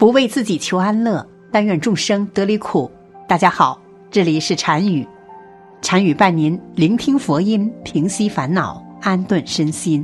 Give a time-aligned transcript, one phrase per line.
[0.00, 2.90] 不为自己求安乐，但愿众生得离苦。
[3.28, 3.78] 大家好，
[4.10, 5.06] 这里是禅语，
[5.82, 10.02] 禅语伴您聆听佛音，平息烦恼，安顿身心。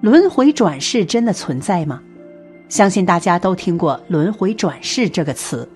[0.00, 2.00] 轮回转世真的存在吗？
[2.68, 5.68] 相信大家都听过“轮回转世”这个词，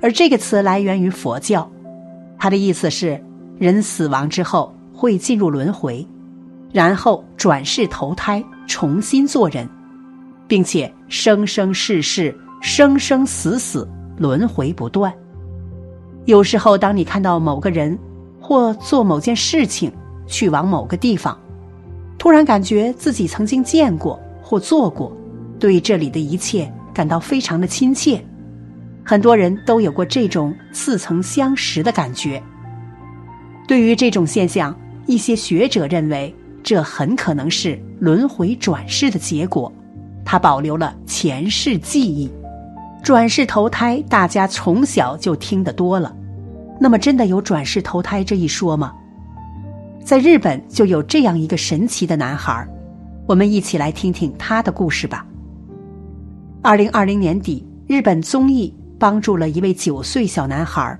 [0.00, 1.70] 而这个词来源于佛教，
[2.38, 3.22] 它的意思是
[3.58, 6.08] 人死亡之后会进入轮回，
[6.72, 9.68] 然后转世投胎，重新做人。
[10.54, 15.12] 并且生生世世、生生死死轮回不断。
[16.26, 17.98] 有时候，当你看到某个人
[18.40, 19.90] 或做某件事情，
[20.28, 21.36] 去往某个地方，
[22.18, 25.10] 突然感觉自己曾经见过或做过，
[25.58, 28.24] 对这里的一切感到非常的亲切。
[29.04, 32.40] 很多人都有过这种似曾相识的感觉。
[33.66, 34.72] 对于这种现象，
[35.06, 39.72] 一些学者认为，这很可能是轮回转世的结果。
[40.24, 42.30] 他保留了前世记忆，
[43.02, 46.14] 转世投胎，大家从小就听得多了。
[46.80, 48.92] 那么，真的有转世投胎这一说吗？
[50.04, 52.66] 在日本就有这样一个神奇的男孩，
[53.26, 55.26] 我们一起来听听他的故事吧。
[56.62, 60.98] 二零二零年底，日本综艺帮助了一位九岁小男孩，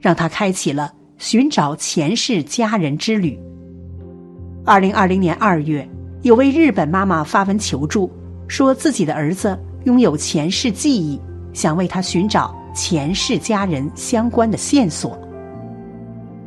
[0.00, 3.38] 让他开启了寻找前世家人之旅。
[4.64, 5.86] 二零二零年二月，
[6.22, 8.10] 有位日本妈妈发文求助。
[8.52, 11.18] 说自己的儿子拥有前世记忆，
[11.54, 15.18] 想为他寻找前世家人相关的线索。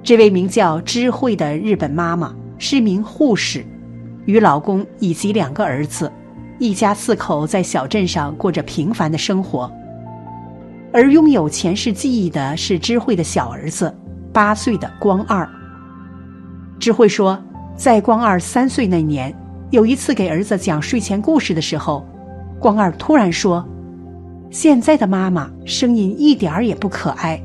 [0.03, 3.65] 这位名叫知慧的日本妈妈是名护士，
[4.25, 6.11] 与老公以及两个儿子，
[6.59, 9.69] 一家四口在小镇上过着平凡的生活。
[10.93, 13.91] 而拥有前世记忆的是知慧的小儿子，
[14.31, 15.49] 八岁的光二。
[16.79, 17.43] 知慧说，
[17.75, 19.35] 在光二三岁那年。
[19.71, 22.05] 有一次给儿子讲睡前故事的时候，
[22.59, 23.67] 光二突然说
[24.51, 27.41] ：“现在的妈妈声音一点儿也不可爱，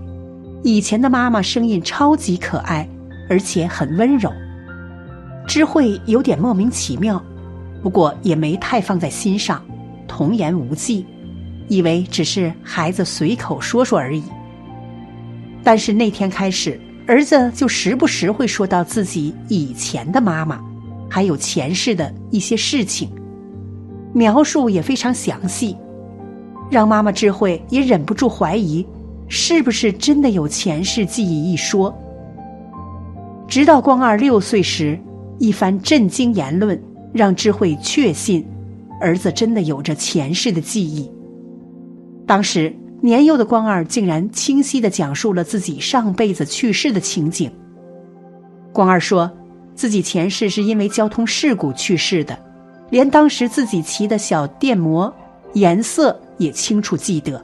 [0.62, 2.86] 以前的妈妈声音超级可爱，
[3.28, 4.30] 而且很温柔。”
[5.48, 7.20] 知慧有点莫名其妙，
[7.82, 9.60] 不过也没太放在心上，
[10.06, 11.04] 童言无忌，
[11.68, 14.22] 以为只是孩子随口说说而已。
[15.64, 20.60] 但是那天开始，儿子就时不时会说到自己以前的妈妈。
[21.10, 23.10] 还有前世的一些事情，
[24.14, 25.76] 描述也非常详细，
[26.70, 28.86] 让妈妈智慧也忍不住怀疑，
[29.26, 31.92] 是不是真的有前世记忆一说。
[33.48, 34.96] 直到光二六岁时，
[35.40, 36.80] 一番震惊言论
[37.12, 38.46] 让智慧确信，
[39.00, 41.10] 儿子真的有着前世的记忆。
[42.24, 47.50] 当时年幼的光二竟然清晰的讲述了自己上辈子去世的情景。
[48.72, 49.28] 光二说。
[49.74, 52.38] 自己前世是因为交通事故去世的，
[52.90, 55.12] 连当时自己骑的小电摩
[55.54, 57.42] 颜色也清楚记得。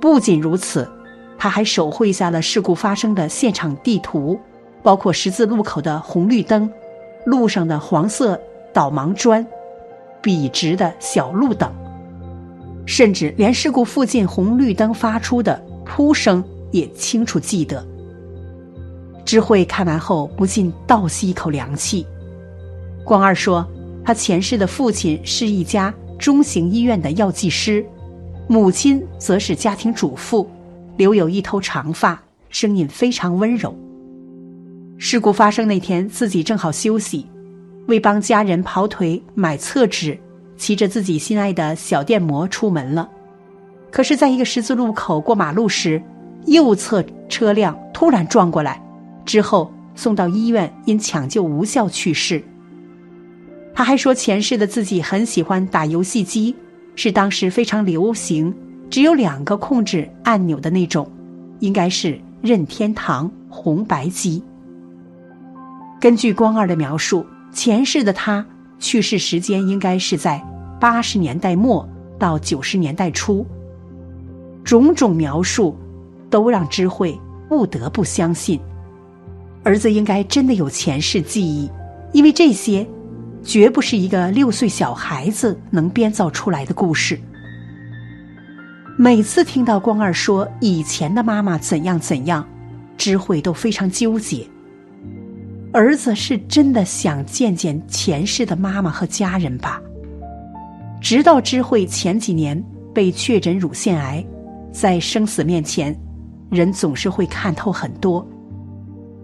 [0.00, 0.88] 不仅如此，
[1.36, 4.38] 他还手绘下了事故发生的现场地图，
[4.82, 6.70] 包括十字路口的红绿灯、
[7.26, 8.40] 路上的黄色
[8.72, 9.44] 导盲砖、
[10.22, 11.72] 笔直的小路等，
[12.86, 17.84] 甚至连事故附近红绿灯发出的噗声也清楚记得。
[19.28, 22.06] 知慧看完后不禁倒吸一口凉气。
[23.04, 23.62] 光二说，
[24.02, 27.84] 他前世的父亲是一家中型医院的药剂师，
[28.46, 30.48] 母亲则是家庭主妇，
[30.96, 32.18] 留有一头长发，
[32.48, 33.76] 声音非常温柔。
[34.96, 37.26] 事故发生那天，自己正好休息，
[37.86, 40.18] 为帮家人跑腿买厕纸，
[40.56, 43.06] 骑着自己心爱的小电摩出门了。
[43.90, 46.02] 可是，在一个十字路口过马路时，
[46.46, 48.82] 右侧车辆突然撞过来。
[49.28, 52.42] 之后送到医院，因抢救无效去世。
[53.74, 56.56] 他还说，前世的自己很喜欢打游戏机，
[56.96, 58.52] 是当时非常流行、
[58.88, 61.06] 只有两个控制按钮的那种，
[61.60, 64.42] 应该是任天堂红白机。
[66.00, 68.44] 根据光二的描述，前世的他
[68.78, 70.42] 去世时间应该是在
[70.80, 71.86] 八十年代末
[72.18, 73.46] 到九十年代初。
[74.64, 75.76] 种种描述，
[76.30, 78.58] 都让知慧不得不相信。
[79.68, 81.70] 儿子应该真的有前世记忆，
[82.14, 82.86] 因为这些
[83.42, 87.20] 绝不是一个六岁小孩子能编造出来的故事。
[88.96, 92.48] 每次听到光二说以前的妈妈怎样怎样，
[92.96, 94.42] 知慧都非常纠结。
[95.70, 99.78] 儿子是真的想见见前世的妈妈和家人吧？
[100.98, 102.58] 直到知慧前几年
[102.94, 104.24] 被确诊乳腺癌，
[104.72, 105.94] 在生死面前，
[106.50, 108.26] 人总是会看透很多。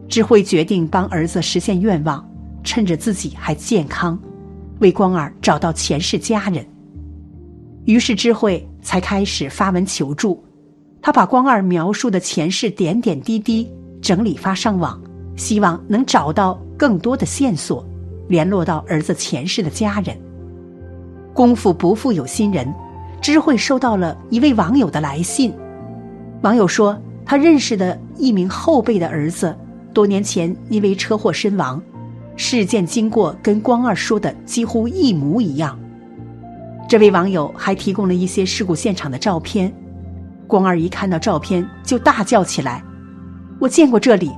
[0.08, 2.26] 智慧决定帮儿子实现愿望，
[2.62, 4.18] 趁着自己还健康，
[4.80, 6.64] 为光儿找到前世家人。
[7.84, 10.42] 于是智慧才开始发文求助。
[11.02, 13.70] 他把光二描述的前世点点滴滴
[14.00, 14.98] 整理发上网，
[15.36, 17.86] 希望能找到更多的线索，
[18.28, 20.16] 联络到儿子前世的家人。
[21.34, 22.72] 功夫不负有心人，
[23.20, 25.52] 知慧收到了一位网友的来信。
[26.40, 29.54] 网友说，他认识的一名后辈的儿子，
[29.94, 31.81] 多年前因为车祸身亡，
[32.37, 35.79] 事件经过跟光二说的几乎一模一样。
[36.88, 39.73] 这位网友还提供了一些事故现场的照片。
[40.46, 42.82] 光二一看到照片就大叫起来
[43.58, 44.31] ：“我见过这里！”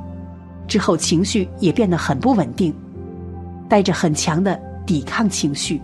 [0.69, 2.73] 之后情绪也变得很不稳定，
[3.69, 5.81] 带着很强的抵抗情绪。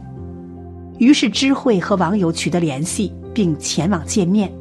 [0.99, 4.53] 于是知慧和网友取得联系，并前往见面。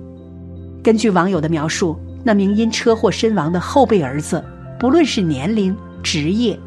[0.82, 4.44] 根据网友的描述，那名因车祸身亡的后辈儿子，
[4.82, 6.60] 不论是年龄、职业、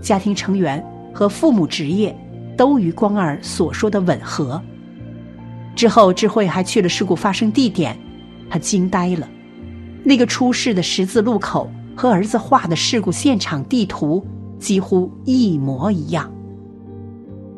[0.00, 0.82] 家庭成员
[1.12, 2.16] 和父母职业，
[2.56, 4.58] 都与光二所说的吻合。
[5.76, 7.94] 之后，智慧还去了事故发生地点，
[8.48, 9.28] 他惊呆了，
[10.02, 14.26] 那个出事的十字路口和儿子画的事故现场地图
[14.58, 16.32] 几乎一模一样。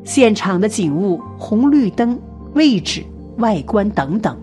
[0.03, 2.19] 现场的景物、红绿灯
[2.55, 3.05] 位置、
[3.39, 4.37] 外观等等，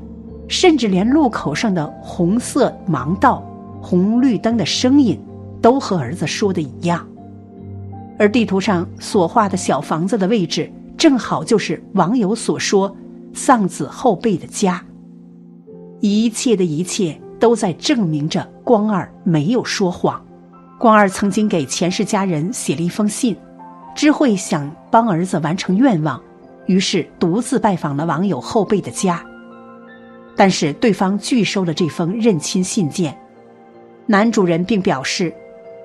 [0.47, 3.43] 甚至连路口上的红色盲道、
[3.81, 5.19] 红绿灯的声音，
[5.67, 7.05] 都和儿子说的一样。
[8.17, 12.95] 而地图上所画的小房子的位置，正好就是网友所说
[13.33, 14.81] 丧子后辈的家。
[15.99, 20.25] 一切的一切都在证明着光二没有说谎。
[20.79, 23.35] 光二曾经给前世家人写了一封信。
[23.93, 26.21] 知慧想帮儿子完成愿望，
[26.65, 29.21] 于是独自拜访了网友后辈的家。
[30.33, 33.17] 但是对方拒收了这封认亲信件。
[34.05, 35.33] 男主人并表示，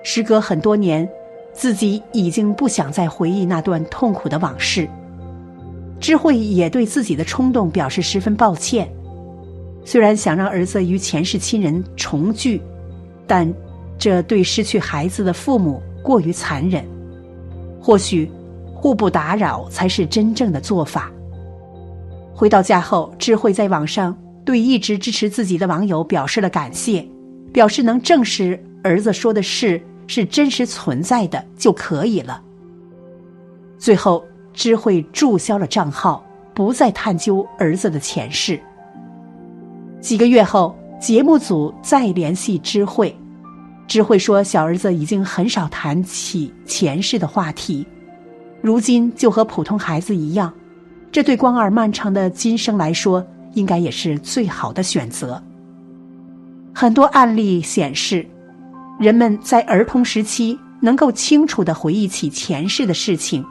[0.03, 1.09] 时隔很多年，
[1.53, 4.89] 自己已经不想再回忆那段痛苦的往事。
[6.01, 8.89] 知慧也对自己的冲动表示十分抱歉。
[9.85, 12.61] 虽然想让儿子与前世亲人重聚，
[13.27, 13.53] 但
[13.99, 16.85] 这对失去孩子的父母过于残忍。
[17.81, 18.31] 或许，
[18.75, 21.11] 互不打扰才是真正的做法。
[22.35, 27.07] 回到家后，智慧在网上对一直支持自己的网友表示了感谢，
[27.53, 32.43] 表示能证实儿子说的事是真实存在的就可以了。
[33.79, 38.61] 最后，知慧注销了账号，不再探究儿子的前世。
[40.01, 43.17] 几个月后，节目组再联系知慧。
[43.89, 47.87] 知慧说：“小儿子已经很少谈起前世的话题，
[48.61, 50.53] 如今就和普通孩子一样。
[51.11, 55.43] 这对光儿漫长的今生来说，应该也是最好的选择。”
[56.73, 58.27] 很多案例显示，
[58.99, 63.45] 人们在儿童时期能够清楚的回忆起前世的事情，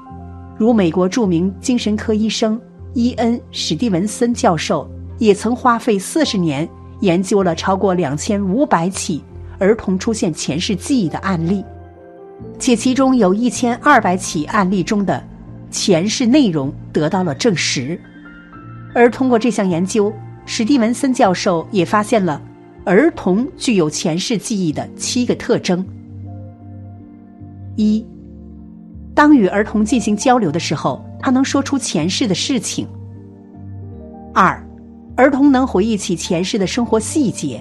[0.58, 2.60] 如美国著名精神科医生
[2.94, 6.68] 伊恩·史蒂文森教授也曾花费四十年
[7.02, 9.24] 研究了超过两千五百起。
[9.60, 11.64] 儿童出现前世记忆的案例，
[12.58, 15.24] 且其中有一千二百起案例中的
[15.70, 18.00] 前世内容得到了证实。
[18.96, 20.12] 而通过这项研究，
[20.48, 22.42] 史蒂文森教授也发现了
[22.83, 25.86] 儿童具有前世记忆的七个特征：
[27.75, 28.06] 一，
[29.13, 32.85] 当与儿童进行交流的时候，他能说出前世的事情；
[34.33, 34.61] 二，
[35.16, 37.59] 儿童能回忆起前世的生活细节；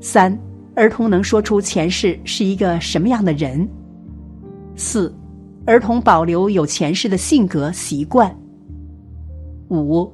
[0.00, 0.36] 三。
[0.76, 3.68] 儿童能说出前世是一个什么样的人。
[4.76, 5.12] 四，
[5.66, 8.34] 儿童保留有前世的性格习惯。
[9.68, 10.10] 五，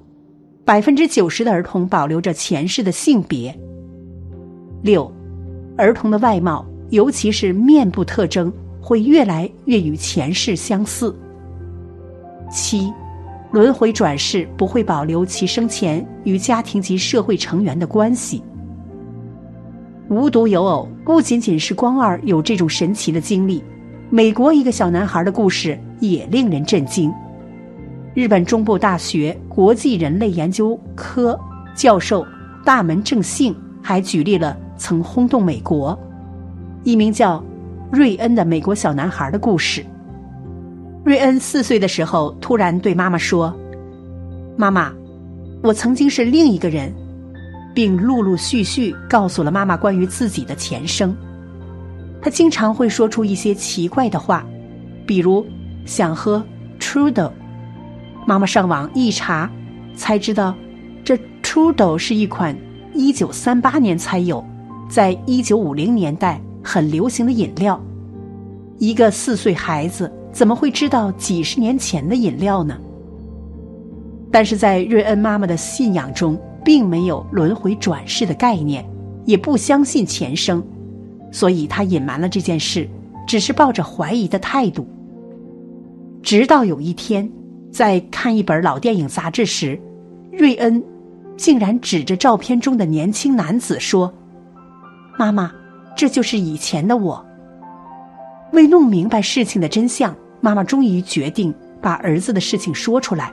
[0.65, 3.57] 百分之九十的儿童保留着前世的性别。
[4.87, 5.12] 六，
[5.76, 11.12] 儿童的外貌，尤其是面部特征，会越来越与前世相似。
[12.52, 12.93] 七，
[13.50, 18.40] 轮回转世不会保留其生前与家庭及社会成员的关系。
[20.09, 23.64] 无独有偶，不仅仅是光二有这种神奇的经历，
[24.09, 27.12] 美国一个小男孩的故事也令人震惊。
[28.14, 31.37] 日本中部大学国际人类研究科
[31.75, 32.25] 教授
[32.64, 33.52] 大门正幸
[33.83, 35.99] 还举例了曾轰动美国
[36.85, 37.42] 一名叫
[37.90, 39.85] 瑞恩的美国小男孩的故事。
[41.04, 43.54] 瑞恩四岁的时候，突然对妈妈说
[44.56, 44.92] ：“妈妈，
[45.62, 46.92] 我曾经是另一个人。”
[47.75, 51.14] 并陆陆续续告诉了妈妈关于自己的前生。
[52.23, 54.47] 他经常会说出一些奇怪的话，
[55.06, 55.45] 比如
[55.85, 56.42] 想喝
[56.80, 57.30] Trudeau。
[58.26, 59.50] 妈妈上网一查，
[59.95, 60.54] 才知道
[61.04, 62.56] 这 Trudeau 是一款
[62.95, 64.42] 一九三八年才有，
[64.88, 67.81] 在一九五零年代很流行的饮料。
[68.78, 72.76] 一个四岁孩子怎么会知道几十年前的饮料呢？
[74.31, 78.85] 但是在瑞恩妈妈的信仰中，并没有轮回转世的概念，
[79.25, 80.62] 也不相信前生，
[81.33, 82.87] 所以她隐瞒了这件事，
[83.26, 84.87] 只是抱着怀疑的态度。
[86.23, 87.31] 直到有一天，
[87.73, 89.81] 在看一本老电影杂志时，
[90.33, 90.83] 瑞恩
[91.37, 94.12] 竟然指着照片中的年轻男子说
[95.19, 95.53] ：“妈妈，
[95.97, 97.25] 这就是以前的我。”
[98.53, 103.33] 为弄明白事情的真相，妈妈终于决定把儿子的事情说出来。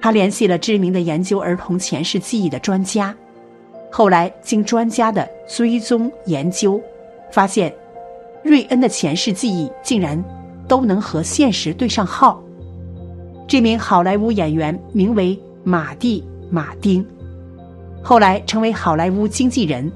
[0.00, 3.14] 她联系了知名的研究儿童前世记忆的专家，
[3.90, 6.80] 后来经专家的追踪研究，
[7.32, 7.74] 发现
[8.44, 10.22] 瑞恩的前世记忆竟然
[10.68, 12.40] 都能和现实对上号。
[13.48, 17.04] 这名好莱坞演员名为马蒂·马丁，
[18.02, 19.90] 后来成为好莱坞经纪人。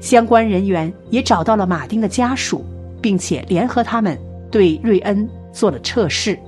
[0.00, 2.64] 相关人员也找到了马丁的家属，
[3.00, 4.18] 并且联合他们
[4.50, 6.38] 对瑞恩做了测试。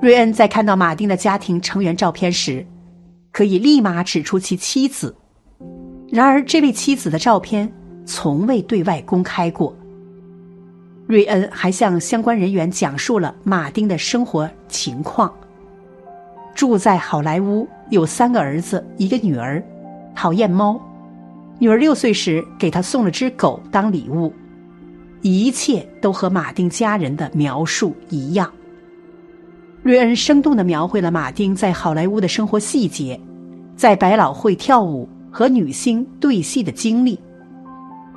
[0.00, 2.66] 瑞恩在看到马丁的家庭成员照片时，
[3.32, 5.14] 可以立马指出其妻子。
[6.10, 7.70] 然而，这位妻子的照片
[8.06, 9.76] 从未对外公开过。
[11.06, 15.32] 瑞恩还向相关人员讲述了马丁的生活情况：
[16.54, 19.62] 住在好莱坞，有三个儿子，一个女儿，
[20.14, 20.80] 讨厌猫。
[21.60, 24.32] 女儿六岁时给他送了只狗当礼物，
[25.20, 28.50] 一切都和马丁家人的描述一样。
[29.82, 33.20] 瑞恩生动的描绘了马丁在好莱坞的生活细节，
[33.76, 37.20] 在百老汇跳舞和女星对戏的经历，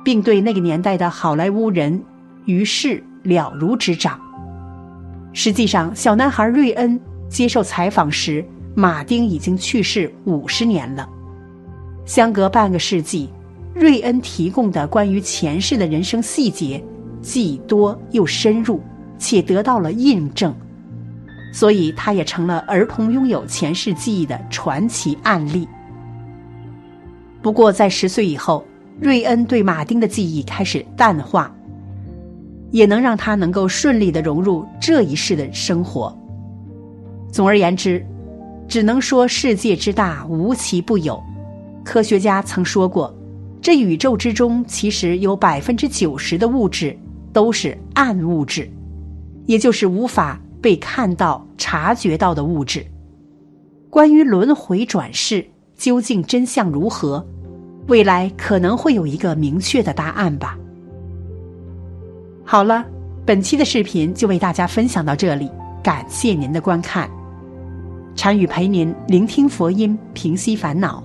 [0.02, 2.02] 并对那个年代的好莱坞人
[2.46, 4.18] 于是了如指掌。
[5.34, 6.98] 实际上，小男孩瑞恩
[7.28, 8.42] 接受采访时，
[8.74, 11.06] 马丁已经去世五十年了。
[12.04, 13.30] 相隔半个世纪，
[13.74, 16.82] 瑞恩提供的关于前世的人生细节
[17.22, 18.80] 既多又深入，
[19.18, 20.54] 且得到了印证。
[21.52, 25.66] 所以，他也成了儿童拥有前世记忆的传奇案例。
[27.40, 28.64] 不过，在十岁以后，
[29.00, 31.54] 瑞恩对马丁的记忆开始淡化，
[32.70, 36.16] 也能让他能够顺利的融入这一世的生活。
[37.30, 38.04] 总而言之，
[38.66, 41.22] 只能说世界之大，无奇不有。
[41.84, 43.14] 科学家曾说过，
[43.60, 46.98] 这宇宙之中其实有百分之九十的物质
[47.32, 48.68] 都是暗物质，
[49.46, 50.40] 也就是无法。
[50.64, 52.82] 被看到、察觉到的物质，
[53.90, 55.44] 关于轮回转世
[55.76, 57.22] 究竟真相如何，
[57.86, 60.58] 未来可能会有一个明确的答案吧。
[62.46, 62.82] 好了，
[63.26, 65.50] 本期的视频就为大家分享到这里，
[65.82, 67.10] 感谢您的观看。
[68.16, 71.04] 禅语陪您聆听佛音，平息烦恼，